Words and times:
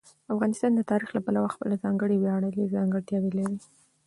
افغانستان 0.33 0.71
د 0.75 0.81
تاریخ 0.91 1.09
له 1.13 1.21
پلوه 1.25 1.49
خپله 1.55 1.75
ځانګړې 1.83 2.15
ویاړلې 2.19 2.71
ځانګړتیاوې 2.75 3.31
لري. 3.37 3.57